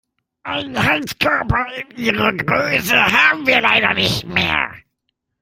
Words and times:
Einen 0.41 0.81
Heizkörper 0.83 1.67
in 1.75 1.95
Ihrer 1.97 2.33
Größe 2.33 2.95
haben 3.05 3.45
wir 3.45 3.61
leider 3.61 3.93
nicht 3.93 4.25
mehr. 4.25 4.73